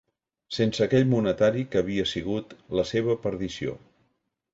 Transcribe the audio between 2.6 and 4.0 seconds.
la seva perdició.